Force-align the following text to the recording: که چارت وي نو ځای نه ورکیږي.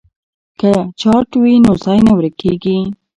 که 0.59 0.71
چارت 1.01 1.29
وي 1.41 1.53
نو 1.65 1.71
ځای 1.83 1.99
نه 2.07 2.13
ورکیږي. 2.17 2.77